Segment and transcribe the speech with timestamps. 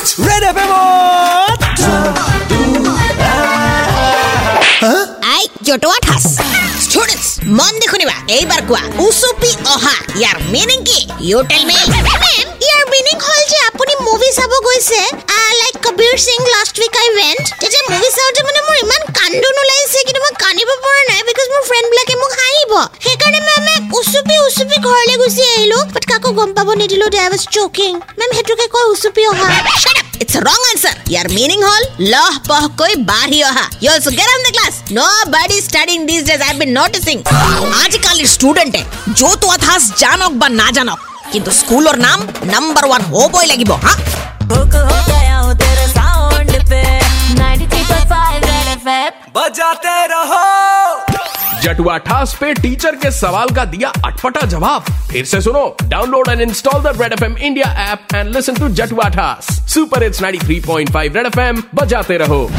[0.00, 0.58] Red F
[5.30, 6.24] আই জটোৱা ঠাচ
[6.84, 7.26] ষ্টুডেন্টছ
[7.58, 11.76] মন দি শুনিবা এইবাৰ কোৱা উচুপি অহা ইয়াৰ মিনিং কি ইউ টেল মি
[12.66, 15.00] ইয়াৰ মিনিং হ'ল যে আপুনি মুভি চাব গৈছে
[15.60, 19.98] like Kabir Singh last week I went তেতিয়া মুভি চাওঁতে মানে মোৰ ইমান কান্দোন ওলাইছে
[20.06, 22.72] কিন্তু মই কান্দিব পৰা নাই বিকজ মোৰ ফ্ৰেণ্ডবিলাকে মোক হাঁহিব
[23.04, 23.69] সেইকাৰণে মেমে
[23.99, 28.29] উচুপি উচুপি ঘৰলৈ গুচি আহিলো বাট কাকো গম পাব নিদিলো দে আই ৱাজ জকিং মেম
[28.35, 29.47] সেইটোকে কয় উচুপি অহা
[29.83, 30.05] Shut up!
[30.23, 30.93] It's a wrong answer.
[31.13, 31.83] Year meaning হ'ল
[32.13, 34.75] লহ পহকৈ বাঢ়ি অহা You also get on the class.
[35.01, 36.41] Nobody studying these days.
[36.47, 37.19] I've been noticing.
[37.83, 38.81] আজিকালিৰ ষ্টুডেণ্টে
[39.19, 40.99] য'তো আথাচ জানক বা নাজানক
[41.33, 42.19] কিন্তু স্কুলৰ নাম
[42.53, 43.93] নাম্বাৰ ওৱান হ'বই লাগিব হা
[44.49, 46.81] बुक हो गया हूँ तेरे साउंड पे
[47.39, 50.43] 93.5 रेड एफएम बजाते रहो
[51.62, 56.40] जटुआ ठास पे टीचर के सवाल का दिया अटपटा जवाब। फिर से सुनो download and
[56.40, 61.16] install the Red F M India app and listen to जटुआ ठास। Super it's 93.5
[61.16, 62.50] Red F M बजाते रहो।